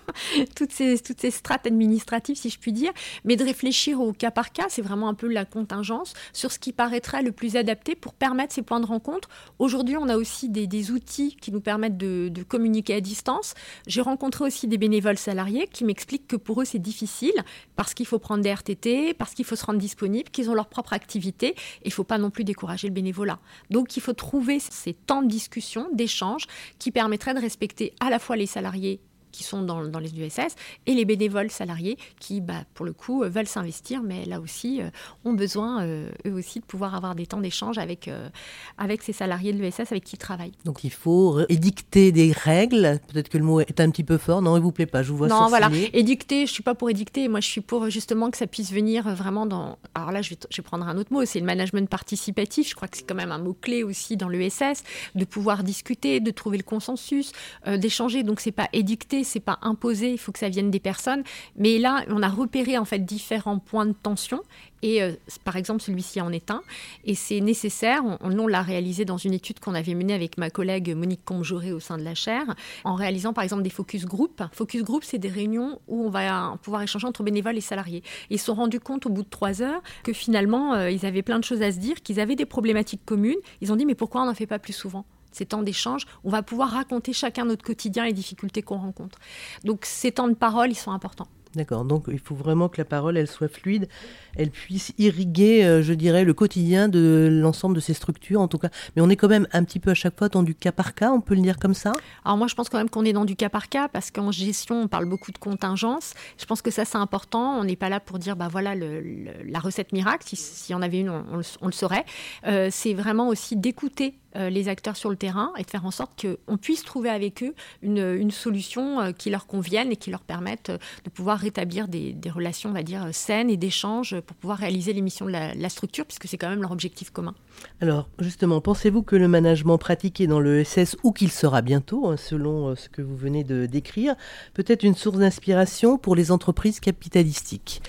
toutes, 0.55 0.71
ces, 0.71 0.97
toutes 0.97 1.21
ces 1.21 1.29
strates 1.29 1.67
administratives, 1.67 2.37
si 2.37 2.49
je 2.49 2.57
puis 2.57 2.73
dire, 2.73 2.91
mais 3.23 3.35
de 3.35 3.43
réfléchir 3.43 4.01
au 4.01 4.13
cas 4.13 4.31
par 4.31 4.51
cas, 4.51 4.65
c'est 4.67 4.81
vraiment 4.81 5.09
un 5.09 5.13
peu 5.13 5.27
la 5.27 5.45
contingence, 5.45 6.13
sur 6.33 6.51
ce 6.51 6.57
qui 6.57 6.73
paraîtrait 6.73 7.21
le 7.21 7.31
plus 7.31 7.55
adapté 7.55 7.93
pour 7.93 8.13
permettre 8.13 8.51
ces 8.53 8.63
points 8.63 8.79
de 8.79 8.87
rencontre. 8.87 9.29
Aujourd'hui, 9.59 9.95
on 9.95 10.09
a 10.09 10.17
aussi 10.17 10.49
des, 10.49 10.91
outils 10.91 11.35
qui 11.39 11.51
nous 11.51 11.61
permettent 11.61 11.97
de, 11.97 12.31
communiquer 12.47 12.95
à 12.95 13.01
distance. 13.01 13.53
J'ai 13.85 14.01
rencontré 14.01 14.43
aussi 14.43 14.67
des 14.67 14.79
bénévoles 14.79 15.19
salariés 15.19 15.67
qui 15.71 15.83
m'expliquent 15.83 16.27
que 16.27 16.35
pour 16.35 16.61
eux, 16.61 16.65
c'est 16.65 16.79
difficile 16.79 17.33
parce 17.75 17.93
qu'il 17.93 18.07
faut 18.07 18.17
prendre 18.17 18.41
des 18.41 18.51
RTT, 18.51 19.13
parce 19.13 19.35
qu'il 19.35 19.45
faut 19.45 19.55
se 19.55 19.65
rendre 19.65 19.77
disponible, 19.77 20.29
qu'ils 20.31 20.49
ont 20.49 20.55
leur 20.55 20.67
propre 20.67 20.93
activité. 20.93 21.53
Il 21.83 21.89
ne 21.89 21.93
faut 21.93 22.03
pas 22.03 22.17
non 22.17 22.31
plus 22.31 22.43
décourager 22.43 22.87
le 22.87 22.93
bénévolat. 22.93 23.39
Donc, 23.69 23.97
il 23.97 24.01
faut 24.01 24.13
trouver 24.13 24.59
ces 24.59 24.93
temps 24.93 25.21
de 25.21 25.27
discussion, 25.27 25.87
d'échange 25.93 26.45
qui 26.79 26.91
permettrait 26.91 27.33
de 27.33 27.39
respecter 27.39 27.93
à 27.99 28.09
la 28.09 28.19
fois 28.19 28.35
les 28.35 28.45
salariés 28.45 28.99
qui 29.31 29.43
sont 29.43 29.61
dans, 29.61 29.81
les 29.99 30.19
USS 30.19 30.55
et 30.85 30.93
les 30.93 31.05
bénévoles 31.05 31.51
salariés 31.51 31.97
qui, 32.19 32.41
bah, 32.41 32.63
pour 32.73 32.85
le 32.85 32.93
coup, 32.93 33.23
veulent 33.23 33.47
s'investir, 33.47 34.01
mais 34.03 34.25
là 34.25 34.39
aussi, 34.39 34.81
euh, 34.81 34.89
ont 35.25 35.33
besoin, 35.33 35.83
euh, 35.83 36.09
eux 36.25 36.33
aussi, 36.33 36.59
de 36.59 36.65
pouvoir 36.65 36.95
avoir 36.95 37.15
des 37.15 37.25
temps 37.25 37.39
d'échange 37.39 37.77
avec, 37.77 38.07
euh, 38.07 38.29
avec 38.77 39.01
ces 39.01 39.13
salariés 39.13 39.53
de 39.53 39.59
l'USS 39.59 39.91
avec 39.91 40.03
qui 40.03 40.15
ils 40.15 40.19
travaillent. 40.19 40.53
Donc 40.65 40.83
il 40.83 40.91
faut 40.91 41.39
édicter 41.49 42.11
des 42.11 42.31
règles. 42.31 42.99
Peut-être 43.11 43.29
que 43.29 43.37
le 43.37 43.43
mot 43.43 43.59
est 43.59 43.79
un 43.79 43.89
petit 43.89 44.03
peu 44.03 44.17
fort. 44.17 44.41
Non, 44.41 44.55
il 44.57 44.61
vous 44.61 44.71
plaît 44.71 44.85
pas. 44.85 45.03
Je 45.03 45.11
vous 45.11 45.17
vois 45.17 45.27
Non, 45.27 45.47
voilà. 45.47 45.69
Édicter, 45.93 46.45
je 46.45 46.51
suis 46.51 46.63
pas 46.63 46.75
pour 46.75 46.89
édicter. 46.89 47.27
Moi, 47.27 47.39
je 47.39 47.47
suis 47.47 47.61
pour 47.61 47.89
justement 47.89 48.31
que 48.31 48.37
ça 48.37 48.47
puisse 48.47 48.71
venir 48.71 49.13
vraiment 49.13 49.45
dans. 49.45 49.77
Alors 49.93 50.11
là, 50.11 50.21
je 50.21 50.31
vais, 50.31 50.37
je 50.49 50.57
vais 50.57 50.63
prendre 50.65 50.87
un 50.87 50.97
autre 50.97 51.13
mot. 51.13 51.23
C'est 51.25 51.39
le 51.39 51.45
management 51.45 51.89
participatif. 51.89 52.69
Je 52.69 52.75
crois 52.75 52.87
que 52.87 52.97
c'est 52.97 53.07
quand 53.07 53.15
même 53.15 53.31
un 53.31 53.37
mot 53.37 53.53
clé 53.53 53.83
aussi 53.83 54.17
dans 54.17 54.29
l'USS, 54.29 54.83
de 55.15 55.25
pouvoir 55.25 55.63
discuter, 55.63 56.19
de 56.19 56.31
trouver 56.31 56.57
le 56.57 56.63
consensus, 56.63 57.31
d'échanger. 57.67 58.23
Donc 58.23 58.39
c'est 58.39 58.51
pas 58.51 58.69
édicter 58.73 59.18
c'est 59.23 59.39
pas 59.39 59.59
imposé, 59.61 60.11
il 60.11 60.17
faut 60.17 60.31
que 60.31 60.39
ça 60.39 60.49
vienne 60.49 60.71
des 60.71 60.79
personnes. 60.79 61.23
Mais 61.55 61.77
là, 61.77 62.03
on 62.07 62.21
a 62.21 62.29
repéré 62.29 62.77
en 62.77 62.85
fait 62.85 62.99
différents 62.99 63.59
points 63.59 63.85
de 63.85 63.93
tension 63.93 64.41
et 64.81 65.03
euh, 65.03 65.13
par 65.43 65.55
exemple, 65.55 65.81
celui-ci 65.81 66.21
en 66.21 66.31
est 66.31 66.51
un. 66.51 66.61
Et 67.03 67.15
c'est 67.15 67.41
nécessaire, 67.41 68.01
on, 68.21 68.47
l'a 68.47 68.61
réalisé 68.61 69.05
dans 69.05 69.17
une 69.17 69.33
étude 69.33 69.59
qu'on 69.59 69.75
avait 69.75 69.93
menée 69.93 70.13
avec 70.13 70.37
ma 70.37 70.49
collègue 70.49 70.95
Monique 70.95 71.23
Comjoré 71.25 71.71
au 71.71 71.79
sein 71.79 71.97
de 71.97 72.03
la 72.03 72.15
chaire, 72.15 72.55
en 72.83 72.95
réalisant 72.95 73.33
par 73.33 73.43
exemple 73.43 73.63
des 73.63 73.69
focus 73.69 74.05
group. 74.05 74.41
Focus 74.53 74.83
group, 74.83 75.03
c'est 75.03 75.17
des 75.17 75.29
réunions 75.29 75.79
où 75.87 76.05
on 76.05 76.09
va 76.09 76.57
pouvoir 76.61 76.81
échanger 76.81 77.07
entre 77.07 77.23
bénévoles 77.23 77.57
et 77.57 77.61
salariés. 77.61 78.03
ils 78.29 78.39
se 78.39 78.45
sont 78.45 78.55
rendus 78.55 78.79
compte 78.79 79.05
au 79.05 79.09
bout 79.09 79.23
de 79.23 79.29
trois 79.29 79.61
heures 79.61 79.81
que 80.03 80.13
finalement, 80.13 80.73
euh, 80.73 80.89
ils 80.89 81.05
avaient 81.05 81.21
plein 81.21 81.39
de 81.39 81.43
choses 81.43 81.61
à 81.61 81.71
se 81.71 81.77
dire, 81.77 82.01
qu'ils 82.01 82.19
avaient 82.19 82.35
des 82.35 82.45
problématiques 82.45 83.05
communes. 83.05 83.39
Ils 83.61 83.71
ont 83.71 83.75
dit, 83.75 83.85
mais 83.85 83.95
pourquoi 83.95 84.21
on 84.21 84.25
n'en 84.25 84.33
fait 84.33 84.47
pas 84.47 84.59
plus 84.59 84.73
souvent? 84.73 85.05
Ces 85.31 85.45
temps 85.45 85.63
d'échange, 85.63 86.05
on 86.23 86.29
va 86.29 86.43
pouvoir 86.43 86.71
raconter 86.71 87.13
chacun 87.13 87.45
notre 87.45 87.63
quotidien 87.63 88.05
et 88.05 88.07
les 88.07 88.13
difficultés 88.13 88.61
qu'on 88.61 88.77
rencontre. 88.77 89.19
Donc 89.63 89.85
ces 89.85 90.11
temps 90.11 90.27
de 90.27 90.33
parole, 90.33 90.71
ils 90.71 90.75
sont 90.75 90.91
importants. 90.91 91.27
D'accord, 91.55 91.83
donc 91.83 92.05
il 92.11 92.19
faut 92.19 92.35
vraiment 92.35 92.69
que 92.69 92.77
la 92.77 92.85
parole, 92.85 93.17
elle 93.17 93.27
soit 93.27 93.47
fluide, 93.47 93.87
elle 94.35 94.51
puisse 94.51 94.93
irriguer, 94.99 95.65
euh, 95.65 95.81
je 95.81 95.93
dirais, 95.93 96.23
le 96.23 96.35
quotidien 96.35 96.89
de 96.89 97.27
l'ensemble 97.31 97.73
de 97.73 97.79
ces 97.79 97.95
structures, 97.95 98.39
en 98.39 98.47
tout 98.47 98.59
cas. 98.59 98.69
Mais 98.95 99.01
on 99.01 99.09
est 99.09 99.15
quand 99.15 99.27
même 99.27 99.47
un 99.51 99.63
petit 99.63 99.79
peu 99.79 99.89
à 99.89 99.93
chaque 99.95 100.15
fois 100.15 100.29
dans 100.29 100.43
du 100.43 100.53
cas 100.53 100.71
par 100.71 100.93
cas, 100.93 101.11
on 101.11 101.21
peut 101.21 101.33
le 101.33 101.41
dire 101.41 101.57
comme 101.57 101.73
ça? 101.73 101.93
Alors 102.23 102.37
moi, 102.37 102.45
je 102.45 102.53
pense 102.53 102.69
quand 102.69 102.77
même 102.77 102.89
qu'on 102.91 103.03
est 103.03 103.13
dans 103.13 103.25
du 103.25 103.35
cas 103.35 103.49
par 103.49 103.67
cas, 103.67 103.87
parce 103.87 104.11
qu'en 104.11 104.31
gestion, 104.31 104.83
on 104.83 104.87
parle 104.87 105.05
beaucoup 105.05 105.31
de 105.31 105.39
contingence. 105.39 106.13
Je 106.37 106.45
pense 106.45 106.61
que 106.61 106.69
ça, 106.69 106.85
c'est 106.85 106.99
important. 106.99 107.59
On 107.59 107.63
n'est 107.63 107.75
pas 107.75 107.89
là 107.89 107.99
pour 107.99 108.19
dire, 108.19 108.35
bah 108.35 108.47
voilà, 108.47 108.75
la 108.75 109.59
recette 109.59 109.91
miracle. 109.91 110.27
Si, 110.31 110.75
on 110.75 110.83
avait 110.83 110.99
une, 110.99 111.09
on, 111.09 111.65
le 111.65 111.71
saurait. 111.71 112.05
Euh, 112.45 112.67
c'est 112.71 112.93
vraiment 112.93 113.27
aussi 113.27 113.55
d'écouter 113.55 114.13
les 114.35 114.67
acteurs 114.67 114.95
sur 114.95 115.09
le 115.09 115.15
terrain 115.15 115.51
et 115.57 115.63
de 115.63 115.69
faire 115.69 115.85
en 115.85 115.91
sorte 115.91 116.25
qu'on 116.25 116.57
puisse 116.57 116.83
trouver 116.83 117.09
avec 117.09 117.43
eux 117.43 117.53
une, 117.81 118.31
solution 118.31 118.99
euh, 118.99 119.11
qui 119.11 119.29
leur 119.29 119.47
convienne 119.47 119.91
et 119.91 119.95
qui 119.95 120.11
leur 120.11 120.21
permette 120.21 120.69
euh, 120.69 120.77
de 121.03 121.09
pouvoir 121.09 121.39
rétablir 121.39 121.87
des, 121.87 122.15
relations, 122.29 122.69
on 122.69 122.73
va 122.73 122.83
dire, 122.83 123.07
saines 123.11 123.49
et 123.49 123.57
d'échange 123.57 124.19
pour 124.21 124.37
pouvoir 124.37 124.59
réaliser 124.59 124.93
les 124.93 125.01
missions 125.01 125.25
de 125.25 125.31
la, 125.31 125.69
structure, 125.69 126.05
puisque 126.05 126.27
c'est 126.27 126.37
quand 126.37 126.49
même 126.49 126.61
leur 126.61 126.71
objectif 126.71 127.09
commun. 127.09 127.33
Alors, 127.81 128.07
justement, 128.19 128.61
pensez-vous 128.61 129.01
que 129.01 129.15
le 129.15 129.27
management 129.27 129.77
pratiqué 129.77 130.27
dans 130.27 130.39
le 130.39 130.63
SS, 130.63 130.95
ou 131.03 131.11
qu'il 131.11 131.31
sera 131.31 131.61
bientôt, 131.61 132.07
hein, 132.07 132.17
selon 132.17 132.75
ce 132.75 132.89
que 132.89 133.01
vous 133.01 133.15
venez 133.15 133.43
de 133.43 133.65
décrire, 133.65 134.15
peut 134.53 134.65
être 134.67 134.83
une 134.83 134.95
source 134.95 135.17
d'inspiration 135.17 135.97
pour 135.97 136.15
les 136.15 136.31
entreprises 136.31 136.79
capitalistiques? 136.79 137.81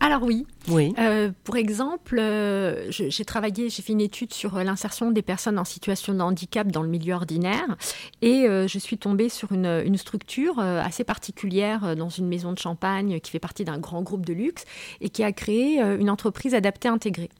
Alors 0.00 0.22
oui, 0.22 0.46
oui. 0.70 0.94
Euh, 0.98 1.30
pour 1.44 1.56
exemple, 1.56 2.18
euh, 2.18 2.90
j'ai 2.90 3.24
travaillé, 3.24 3.68
j'ai 3.70 3.82
fait 3.82 3.92
une 3.92 4.00
étude 4.00 4.32
sur 4.32 4.56
euh, 4.56 4.64
l'insertion 4.64 5.10
des 5.10 5.22
personnes 5.22 5.58
en 5.58 5.64
situation 5.64 6.14
de 6.14 6.20
handicap 6.20 6.68
dans 6.68 6.82
le 6.82 6.88
milieu 6.88 7.14
ordinaire 7.14 7.76
et 8.22 8.46
je 8.48 8.78
suis 8.78 8.98
tombée 8.98 9.28
sur 9.28 9.52
une, 9.52 9.96
structure 9.96 10.60
assez 10.60 11.02
particulière 11.02 11.96
dans 11.96 12.08
une 12.08 12.28
maison 12.28 12.52
de 12.52 12.58
champagne 12.58 13.20
qui 13.20 13.30
fait 13.30 13.38
partie 13.38 13.64
d'un 13.64 13.78
grand 13.78 14.02
groupe 14.02 14.24
de 14.24 14.32
luxe 14.32 14.64
et 15.00 15.08
qui 15.08 15.24
a 15.24 15.32
créé 15.32 15.80
une 15.80 16.10
entreprise 16.10 16.54
adaptée 16.54 16.88
intégrée. 16.88 17.30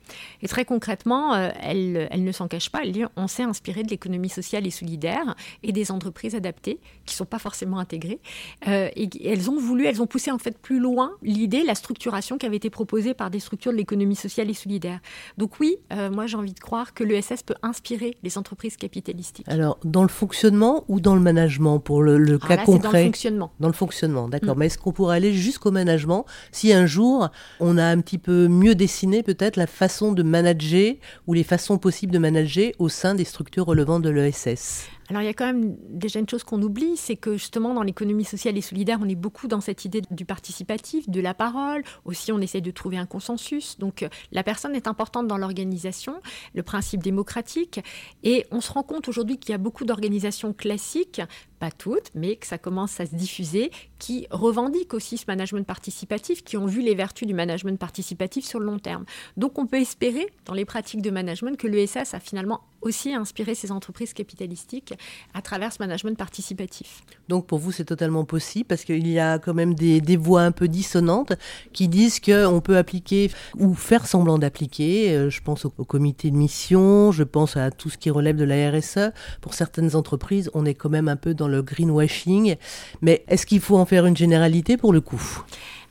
Et 0.41 0.47
très 0.47 0.65
concrètement, 0.65 1.35
elle, 1.35 2.07
elle 2.11 2.23
ne 2.23 2.31
s'en 2.31 2.47
cache 2.47 2.69
pas, 2.69 2.81
elle 2.83 2.91
dit 2.91 3.03
on 3.15 3.27
s'est 3.27 3.43
inspiré 3.43 3.83
de 3.83 3.89
l'économie 3.89 4.29
sociale 4.29 4.67
et 4.67 4.71
solidaire 4.71 5.35
et 5.63 5.71
des 5.71 5.91
entreprises 5.91 6.35
adaptées 6.35 6.79
qui 7.05 7.13
ne 7.13 7.17
sont 7.17 7.25
pas 7.25 7.39
forcément 7.39 7.79
intégrées. 7.79 8.19
et 8.65 9.09
elles 9.25 9.49
ont 9.49 9.59
voulu, 9.59 9.85
elles 9.85 10.01
ont 10.01 10.07
poussé 10.07 10.31
en 10.31 10.39
fait 10.39 10.57
plus 10.57 10.79
loin 10.79 11.11
l'idée, 11.21 11.63
la 11.63 11.75
structuration 11.75 12.37
qui 12.37 12.45
avait 12.45 12.57
été 12.57 12.69
proposée 12.69 13.13
par 13.19 13.29
des 13.29 13.41
structures 13.41 13.73
de 13.73 13.77
l'économie 13.77 14.15
sociale 14.15 14.49
et 14.49 14.53
solidaire. 14.53 15.01
Donc 15.37 15.59
oui, 15.59 15.75
euh, 15.91 16.09
moi 16.09 16.25
j'ai 16.25 16.37
envie 16.37 16.53
de 16.53 16.59
croire 16.59 16.93
que 16.93 17.03
l'ESS 17.03 17.43
peut 17.45 17.55
inspirer 17.61 18.15
les 18.23 18.37
entreprises 18.37 18.77
capitalistiques. 18.77 19.45
Alors 19.49 19.77
dans 19.83 20.03
le 20.03 20.09
fonctionnement 20.09 20.85
ou 20.87 21.01
dans 21.01 21.15
le 21.15 21.21
management 21.21 21.79
pour 21.79 22.01
le, 22.01 22.17
le 22.17 22.39
cas 22.39 22.63
concret 22.63 22.79
Dans 22.79 22.97
le 22.97 23.05
fonctionnement. 23.05 23.51
Dans 23.59 23.67
le 23.67 23.73
fonctionnement, 23.73 24.29
d'accord. 24.29 24.55
Mm. 24.55 24.59
Mais 24.59 24.65
est-ce 24.67 24.77
qu'on 24.77 24.93
pourrait 24.93 25.17
aller 25.17 25.33
jusqu'au 25.33 25.69
management 25.69 26.25
si 26.53 26.71
un 26.71 26.85
jour 26.85 27.27
on 27.59 27.77
a 27.77 27.83
un 27.83 27.99
petit 27.99 28.17
peu 28.17 28.47
mieux 28.47 28.73
dessiné 28.73 29.21
peut-être 29.21 29.57
la 29.57 29.67
façon 29.67 30.13
de 30.13 30.23
manager 30.23 30.93
ou 31.27 31.33
les 31.33 31.43
façons 31.43 31.77
possibles 31.77 32.13
de 32.13 32.19
manager 32.19 32.71
au 32.79 32.87
sein 32.87 33.15
des 33.15 33.25
structures 33.25 33.65
relevant 33.65 33.99
de 33.99 34.09
l'ESS 34.09 34.87
alors 35.09 35.23
il 35.23 35.25
y 35.25 35.29
a 35.29 35.33
quand 35.33 35.47
même 35.47 35.75
déjà 35.89 36.19
une 36.19 36.29
chose 36.29 36.43
qu'on 36.43 36.61
oublie, 36.61 36.95
c'est 36.95 37.15
que 37.15 37.33
justement 37.33 37.73
dans 37.73 37.81
l'économie 37.81 38.25
sociale 38.25 38.57
et 38.57 38.61
solidaire, 38.61 38.99
on 39.01 39.09
est 39.09 39.15
beaucoup 39.15 39.47
dans 39.47 39.59
cette 39.59 39.83
idée 39.83 40.01
du 40.11 40.23
participatif, 40.23 41.09
de 41.09 41.19
la 41.19 41.33
parole. 41.33 41.83
Aussi, 42.05 42.31
on 42.31 42.39
essaie 42.39 42.61
de 42.61 42.69
trouver 42.69 42.97
un 42.97 43.07
consensus. 43.07 43.79
Donc 43.79 44.03
euh, 44.03 44.09
la 44.31 44.43
personne 44.43 44.75
est 44.75 44.87
importante 44.87 45.27
dans 45.27 45.37
l'organisation, 45.37 46.21
le 46.53 46.61
principe 46.61 47.01
démocratique. 47.01 47.79
Et 48.23 48.45
on 48.51 48.61
se 48.61 48.71
rend 48.71 48.83
compte 48.83 49.07
aujourd'hui 49.07 49.39
qu'il 49.39 49.51
y 49.51 49.55
a 49.55 49.57
beaucoup 49.57 49.83
d'organisations 49.83 50.53
classiques 50.53 51.21
pas 51.59 51.71
toutes, 51.71 52.11
mais 52.15 52.37
que 52.37 52.47
ça 52.47 52.57
commence 52.57 52.99
à 52.99 53.05
se 53.05 53.15
diffuser, 53.15 53.69
qui 53.99 54.25
revendiquent 54.31 54.93
aussi 54.93 55.17
ce 55.17 55.25
management 55.27 55.67
participatif, 55.67 56.43
qui 56.43 56.57
ont 56.57 56.65
vu 56.65 56.81
les 56.81 56.95
vertus 56.95 57.27
du 57.27 57.33
management 57.33 57.77
participatif 57.77 58.45
sur 58.45 58.59
le 58.59 58.65
long 58.65 58.79
terme. 58.79 59.05
Donc 59.37 59.59
on 59.59 59.67
peut 59.67 59.79
espérer, 59.79 60.27
dans 60.45 60.53
les 60.53 60.65
pratiques 60.65 61.01
de 61.01 61.11
management, 61.11 61.57
que 61.57 61.67
l'ESS 61.67 62.13
a 62.13 62.19
finalement 62.19 62.61
aussi 62.81 63.13
inspiré 63.13 63.55
ces 63.55 63.71
entreprises 63.71 64.13
capitalistiques 64.13 64.93
à 65.33 65.41
travers 65.41 65.73
ce 65.73 65.77
management 65.79 66.17
participatif. 66.17 67.01
Donc 67.27 67.47
pour 67.47 67.59
vous, 67.59 67.71
c'est 67.71 67.85
totalement 67.85 68.25
possible, 68.25 68.65
parce 68.65 68.83
qu'il 68.83 69.07
y 69.07 69.19
a 69.19 69.39
quand 69.39 69.53
même 69.53 69.73
des, 69.73 70.17
voix 70.17 70.41
un 70.41 70.51
peu 70.51 70.67
dissonantes 70.67 71.33
qui 71.71 71.87
disent 71.87 72.19
qu'on 72.19 72.61
peut 72.61 72.77
appliquer 72.77 73.31
ou 73.57 73.73
faire 73.73 74.07
semblant 74.07 74.37
d'appliquer, 74.37 75.11
euh, 75.11 75.29
je 75.29 75.41
pense 75.41 75.65
au, 75.65 75.73
au 75.77 75.85
comité 75.85 76.31
de 76.31 76.35
mission, 76.35 77.11
je 77.11 77.23
pense 77.23 77.57
à 77.57 77.71
tout 77.71 77.89
ce 77.89 77.97
qui 77.97 78.09
relève 78.09 78.35
de 78.35 78.43
la 78.43 78.71
RSE. 78.71 79.11
Pour 79.41 79.53
certaines 79.53 79.95
entreprises, 79.95 80.49
on 80.53 80.65
est 80.65 80.73
quand 80.73 80.89
même 80.89 81.07
un 81.07 81.15
peu 81.15 81.33
dans 81.33 81.47
le 81.47 81.61
greenwashing. 81.61 82.55
Mais 83.01 83.23
est-ce 83.27 83.45
qu'il 83.45 83.61
faut 83.61 83.77
en 83.77 83.85
faire 83.85 84.05
une 84.05 84.17
généralité 84.17 84.77
pour 84.77 84.93
le 84.93 85.01
coup? 85.01 85.43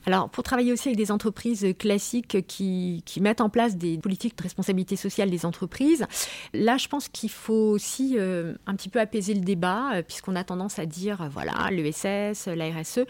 Alors, 0.09 0.27
pour 0.27 0.43
travailler 0.43 0.73
aussi 0.73 0.87
avec 0.87 0.97
des 0.97 1.11
entreprises 1.11 1.67
classiques 1.77 2.47
qui, 2.47 3.03
mettent 3.21 3.41
en 3.41 3.49
place 3.49 3.77
des 3.77 3.99
politiques 3.99 4.35
de 4.35 4.41
responsabilité 4.41 4.95
sociale 4.95 5.29
des 5.29 5.45
entreprises, 5.45 6.07
là, 6.51 6.77
je 6.77 6.87
pense 6.87 7.09
qu'il 7.09 7.29
faut 7.29 7.53
aussi 7.53 8.15
euh, 8.17 8.55
un 8.65 8.75
petit 8.75 8.89
peu 8.89 8.99
apaiser 8.99 9.35
le 9.35 9.41
débat, 9.41 9.93
euh, 9.93 10.01
puisqu'on 10.01 10.35
a 10.35 10.43
tendance 10.43 10.79
à 10.79 10.87
dire, 10.87 11.21
euh, 11.21 11.29
voilà, 11.29 11.69
l'ESS, 11.69 12.47
la 12.47 12.69
RSE. 12.71 13.01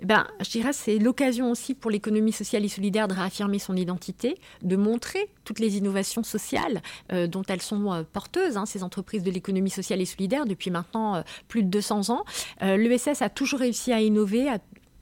Eh 0.00 0.04
ben, 0.04 0.26
je 0.40 0.50
dirais 0.50 0.74
c'est 0.74 0.98
l'occasion 0.98 1.50
aussi 1.50 1.74
pour 1.74 1.90
l'économie 1.90 2.32
sociale 2.32 2.66
et 2.66 2.68
solidaire 2.68 3.08
de 3.08 3.14
réaffirmer 3.14 3.58
son 3.58 3.74
identité, 3.74 4.36
de 4.60 4.76
montrer 4.76 5.30
toutes 5.44 5.58
les 5.58 5.78
innovations 5.78 6.22
sociales 6.22 6.82
dont 7.10 7.42
elles 7.48 7.62
sont 7.62 8.04
porteuses, 8.12 8.56
hein, 8.56 8.66
ces 8.66 8.82
entreprises 8.82 9.22
de 9.22 9.30
l'économie 9.30 9.70
sociale 9.70 10.00
et 10.00 10.04
solidaire, 10.04 10.44
depuis 10.44 10.70
maintenant 10.70 11.24
plus 11.48 11.62
de 11.62 11.68
200 11.68 12.10
ans. 12.10 12.24
L'ESS 12.60 13.22
a 13.22 13.28
toujours 13.28 13.60
réussi 13.60 13.92
à 13.92 14.00
innover, 14.00 14.48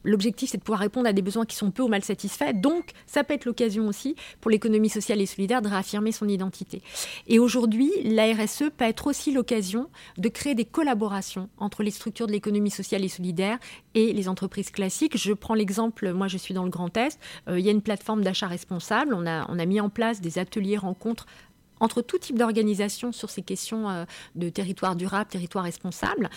L'objectif, 0.04 0.50
c'est 0.50 0.59
de 0.59 0.62
pouvoir 0.62 0.80
répondre 0.80 1.09
à 1.09 1.12
des 1.12 1.23
besoins 1.23 1.45
qui 1.45 1.57
sont 1.57 1.71
peu 1.71 1.83
ou 1.83 1.88
mal 1.88 2.02
satisfaits. 2.02 2.52
Donc, 2.54 2.90
ça 3.07 3.25
peut 3.25 3.35
être 3.35 3.45
l'occasion 3.45 3.87
aussi 3.87 4.16
pour 4.40 4.50
l'économie 4.50 4.88
sociale 4.88 5.21
et 5.21 5.26
solidaire 5.26 5.62
de 5.62 5.69
réaffirmer 5.69 6.12
son 6.12 6.28
identité. 6.28 6.83
Et 7.26 7.38
aujourd'hui, 7.38 7.90
la 8.04 8.33
RSE 8.33 8.71
peut 8.76 8.85
être 8.85 9.07
aussi 9.07 9.33
l'occasion 9.33 9.88
de 10.16 10.28
créer 10.28 10.54
des 10.54 10.64
collaborations 10.64 11.49
entre 11.59 11.83
les 11.83 11.90
structures 11.90 12.26
de 12.26 12.33
l'économie 12.33 12.71
sociale 12.71 13.04
et 13.04 13.09
solidaire 13.09 13.59
et 13.95 14.12
les 14.12 14.28
entreprises 14.28 14.71
classiques. 14.71 15.16
Je 15.16 15.33
prends 15.33 15.54
l'exemple, 15.54 16.12
moi 16.12 16.28
je 16.28 16.38
suis 16.38 16.54
dans 16.54 16.64
le 16.64 16.71
Grand 16.71 16.97
Est, 16.97 17.19
euh, 17.49 17.59
il 17.59 17.64
y 17.64 17.69
a 17.69 17.73
une 17.73 17.83
plateforme 17.83 18.23
d'achat 18.23 18.47
responsable. 18.47 19.14
On 19.14 19.26
a, 19.26 19.50
on 19.50 19.59
a 19.59 19.66
mis 19.66 19.80
en 19.80 19.88
place 19.88 20.21
des 20.21 20.38
ateliers 20.38 20.76
rencontres 20.76 21.26
entre 21.80 22.02
tout 22.02 22.18
type 22.18 22.38
d'organisation 22.38 23.12
sur 23.12 23.30
ces 23.30 23.42
questions 23.42 23.90
euh, 23.90 24.04
de 24.34 24.49
territoire 24.49 24.96
durable, 24.96 25.30
territoire 25.30 25.64
responsable. 25.64 26.30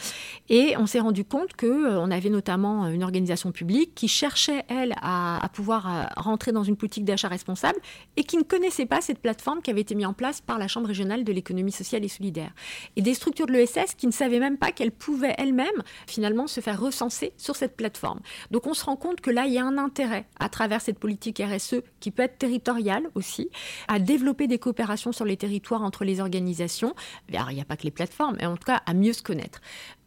Et 0.50 0.76
on 0.78 0.88
s'est 0.88 1.00
rendu 1.00 1.26
compte 1.26 1.54
qu'on 1.56 1.68
euh, 1.68 2.12
avait 2.12 2.30
notamment 2.30 2.88
une 2.88 3.04
organisation 3.04 3.52
publique 3.52 3.94
qui 3.96 4.08
cherchait, 4.08 4.64
elle, 4.70 4.94
à, 5.02 5.48
pouvoir 5.54 5.88
euh, 5.88 6.04
rentrer 6.18 6.52
dans 6.52 6.64
une 6.64 6.78
politique 6.78 7.06
d'achat 7.06 7.28
responsable 7.28 7.80
et 8.18 8.24
qui 8.24 8.38
ne 8.38 8.44
connaissait 8.44 8.86
pas 8.86 9.02
cette 9.02 9.20
plateforme 9.20 9.62
qui 9.62 9.70
avait 9.70 9.82
été 9.82 9.96
mise 9.96 10.06
en 10.06 10.14
place 10.14 10.42
par 10.42 10.58
la 10.58 10.68
Chambre 10.68 10.88
régionale 10.88 11.24
de 11.24 11.32
l'économie 11.32 11.72
sociale 11.72 12.04
et 12.04 12.08
solidaire. 12.08 12.52
Et 12.96 13.02
des 13.02 13.14
structures 13.14 13.46
de 13.46 13.52
l'ESS 13.52 13.96
qui 13.98 14.08
ne 14.08 14.12
savaient 14.12 14.40
même 14.40 14.58
pas 14.58 14.72
qu'elles 14.72 14.92
pouvaient 14.92 15.36
elles-mêmes 15.38 15.84
finalement 16.08 16.48
se 16.48 16.62
faire 16.62 16.80
recenser 16.80 17.34
sur 17.38 17.56
cette 17.56 17.76
plateforme. 17.76 18.20
Donc 18.52 18.68
on 18.68 18.74
se 18.74 18.86
rend 18.86 18.96
compte 18.96 19.22
que 19.22 19.30
là, 19.30 19.46
il 19.46 19.54
y 19.54 19.58
a 19.58 19.66
un 19.66 19.78
intérêt 19.78 20.26
à 20.40 20.50
travers 20.50 20.82
cette 20.82 21.00
politique 21.00 21.42
RSE 21.44 21.82
qui 22.00 22.12
peut 22.12 22.24
être 22.24 22.38
territoriale 22.38 23.10
aussi, 23.16 23.50
à 23.88 24.00
développer 24.00 24.48
des 24.48 24.60
coopérations 24.60 25.12
sur 25.12 25.26
les 25.26 25.33
territoires 25.38 25.84
entre 25.84 26.06
les 26.06 26.20
organisations. 26.20 26.94
il 27.30 27.40
n'y 27.54 27.62
a 27.62 27.66
pas 27.66 27.78
que 27.78 27.84
les 27.84 27.92
plateformes, 27.92 28.38
mais 28.40 28.46
en 28.46 28.58
tout 28.58 28.66
cas 28.66 28.82
à 28.86 28.94
mieux 28.94 29.14
se 29.14 29.24
connaître. 29.24 29.62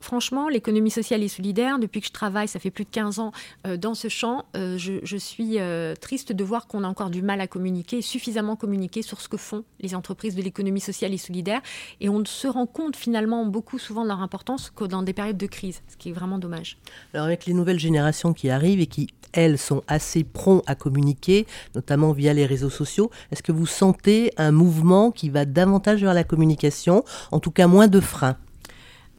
Franchement, 0.06 0.48
l'économie 0.48 0.92
sociale 0.92 1.24
et 1.24 1.28
solidaire, 1.28 1.80
depuis 1.80 2.00
que 2.00 2.06
je 2.06 2.12
travaille, 2.12 2.46
ça 2.46 2.60
fait 2.60 2.70
plus 2.70 2.84
de 2.84 2.90
15 2.90 3.18
ans 3.18 3.32
euh, 3.66 3.76
dans 3.76 3.94
ce 3.94 4.06
champ, 4.06 4.44
euh, 4.56 4.78
je, 4.78 5.16
suis 5.16 5.58
euh, 5.58 5.96
triste 5.96 6.30
de 6.30 6.44
voir 6.44 6.68
qu'on 6.68 6.84
a 6.84 6.86
encore 6.86 7.10
du 7.10 7.22
mal 7.22 7.40
à 7.40 7.48
communiquer, 7.48 8.02
suffisamment 8.02 8.54
communiquer 8.54 9.02
sur 9.02 9.20
ce 9.20 9.28
que 9.28 9.36
font 9.36 9.64
les 9.80 9.96
entreprises 9.96 10.36
de 10.36 10.42
l'économie 10.42 10.78
sociale 10.78 11.12
et 11.12 11.18
solidaire. 11.18 11.60
Et 12.00 12.08
on 12.08 12.24
se 12.24 12.46
rend 12.46 12.66
compte 12.66 12.94
finalement 12.94 13.46
beaucoup 13.46 13.80
souvent 13.80 14.04
de 14.04 14.08
leur 14.08 14.20
importance 14.20 14.70
que 14.70 14.84
dans 14.84 15.02
des 15.02 15.12
périodes 15.12 15.38
de 15.38 15.46
crise, 15.46 15.82
ce 15.88 15.96
qui 15.96 16.10
est 16.10 16.12
vraiment 16.12 16.38
dommage. 16.38 16.78
Alors 17.12 17.26
avec 17.26 17.44
les 17.46 17.52
nouvelles 17.52 17.80
générations 17.80 18.32
qui 18.32 18.48
arrivent 18.48 18.78
et 18.78 18.86
qui, 18.86 19.08
elles, 19.32 19.58
sont 19.58 19.82
assez 19.88 20.22
prompts 20.22 20.62
à 20.68 20.76
communiquer, 20.76 21.48
notamment 21.74 22.12
via 22.12 22.32
les 22.32 22.46
réseaux 22.46 22.70
sociaux, 22.70 23.10
est-ce 23.32 23.42
que 23.42 23.50
vous 23.50 23.66
sentez 23.66 24.32
un 24.36 24.52
mouvement 24.52 25.10
qui 25.10 25.30
va 25.30 25.44
davantage 25.44 26.00
vers 26.00 26.14
la 26.14 26.22
communication, 26.22 27.02
en 27.32 27.40
tout 27.40 27.50
cas 27.50 27.66
moins 27.66 27.88
de 27.88 27.98
freins? 27.98 28.36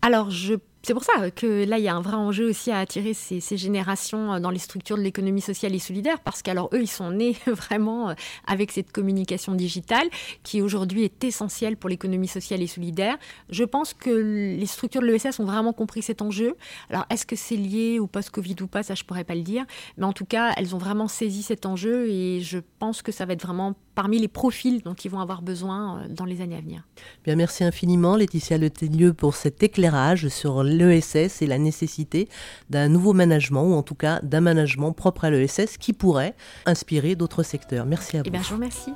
Alors, 0.01 0.29
je 0.29 0.53
c'est 0.87 0.93
pour 0.93 1.03
ça 1.03 1.31
que 1.31 1.65
là, 1.65 1.79
il 1.79 1.83
y 1.83 1.89
a 1.89 1.95
un 1.95 1.99
vrai 1.99 2.15
enjeu 2.15 2.47
aussi 2.47 2.71
à 2.71 2.79
attirer 2.79 3.13
ces, 3.13 3.57
générations 3.57 4.35
euh, 4.35 4.39
dans 4.39 4.51
les 4.51 4.59
structures 4.59 4.95
de 4.95 5.01
l'économie 5.01 5.41
sociale 5.41 5.75
et 5.75 5.79
solidaire, 5.79 6.21
parce 6.21 6.41
qu'alors 6.41 6.69
eux, 6.73 6.81
ils 6.81 6.87
sont 6.87 7.11
nés 7.11 7.35
vraiment 7.45 8.11
euh, 8.11 8.13
avec 8.45 8.71
cette 8.71 8.93
communication 8.93 9.53
digitale 9.53 10.07
qui 10.43 10.61
aujourd'hui 10.61 11.03
est 11.03 11.25
essentielle 11.25 11.75
pour 11.75 11.89
l'économie 11.89 12.29
sociale 12.29 12.61
et 12.61 12.67
solidaire. 12.67 13.17
Je 13.49 13.65
pense 13.65 13.93
que 13.93 14.09
les 14.09 14.65
structures 14.65 15.01
de 15.01 15.07
l'ESS 15.07 15.41
ont 15.41 15.45
vraiment 15.45 15.73
compris 15.73 16.01
cet 16.01 16.21
enjeu. 16.21 16.55
Alors, 16.89 17.05
est-ce 17.09 17.25
que 17.25 17.35
c'est 17.35 17.57
lié 17.57 17.99
au 17.99 18.07
post-Covid 18.07 18.55
ou 18.61 18.67
pas, 18.67 18.81
ça 18.81 18.95
je 18.95 19.03
pourrais 19.03 19.25
pas 19.25 19.35
le 19.35 19.41
dire, 19.41 19.65
mais 19.97 20.05
en 20.05 20.13
tout 20.13 20.23
cas, 20.25 20.53
elles 20.55 20.73
ont 20.73 20.77
vraiment 20.79 21.09
saisi 21.09 21.43
cet 21.43 21.65
enjeu 21.65 22.07
et 22.07 22.39
je 22.39 22.59
pense 22.79 23.01
que 23.01 23.11
ça 23.11 23.25
va 23.25 23.33
être 23.33 23.45
vraiment 23.45 23.75
parmi 23.97 24.19
les 24.19 24.27
profils 24.27 24.83
dont 24.83 24.93
ils 24.93 25.09
vont 25.09 25.19
avoir 25.21 25.41
besoin 25.41 26.03
euh, 26.03 26.07
dans 26.07 26.25
les 26.25 26.41
années 26.41 26.55
à 26.55 26.61
venir. 26.61 26.83
Bien, 27.25 27.35
merci 27.35 27.63
infiniment 27.63 28.15
Laetitia 28.15 28.59
Letellieu 28.59 29.11
pour 29.11 29.33
cet 29.33 29.63
éclairage 29.63 30.27
sur 30.27 30.61
l'ESS 30.61 31.41
et 31.41 31.47
la 31.47 31.57
nécessité 31.57 32.29
d'un 32.69 32.89
nouveau 32.89 33.13
management 33.13 33.63
ou 33.63 33.73
en 33.73 33.81
tout 33.81 33.95
cas 33.95 34.19
d'un 34.21 34.41
management 34.41 34.91
propre 34.91 35.25
à 35.25 35.31
l'ESS 35.31 35.77
qui 35.79 35.93
pourrait 35.93 36.35
inspirer 36.67 37.15
d'autres 37.15 37.41
secteurs. 37.41 37.87
Merci 37.87 38.17
à 38.17 38.19
eh 38.23 38.29
vous. 38.29 38.31
bien, 38.31 38.43
je 38.43 38.49
vous 38.49 38.55
remercie. 38.55 38.93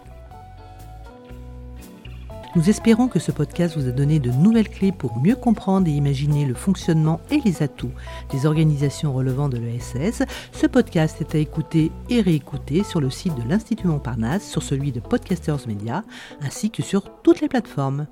Nous 2.54 2.70
espérons 2.70 3.08
que 3.08 3.18
ce 3.18 3.32
podcast 3.32 3.78
vous 3.78 3.88
a 3.88 3.92
donné 3.92 4.20
de 4.20 4.30
nouvelles 4.30 4.68
clés 4.68 4.92
pour 4.92 5.18
mieux 5.22 5.38
comprendre 5.38 5.88
et 5.88 5.92
imaginer 5.92 6.44
le 6.44 6.54
fonctionnement 6.54 7.22
et 7.32 7.40
les 7.46 7.64
atouts 7.64 7.94
des 8.30 8.46
organisations 8.46 9.14
relevant 9.14 9.48
de 9.48 9.58
l'ESS. 9.58 10.24
Ce 10.52 10.68
podcast 10.68 11.22
est 11.22 11.34
à 11.34 11.38
écouter 11.38 11.94
et 12.10 12.20
réécouter 12.20 12.84
sur 12.84 13.00
le 13.00 13.10
site 13.10 13.36
de 13.36 13.48
l'Institut 13.48 13.88
Montparnasse, 13.88 14.50
sur 14.50 14.64
celui 14.64 14.92
de 14.92 15.00
Podcasters 15.00 15.66
Media, 15.66 16.04
ainsi 16.42 16.72
que 16.72 16.84
sur 16.84 17.22
toutes 17.24 17.40
les 17.40 17.48
plateformes. 17.48 18.08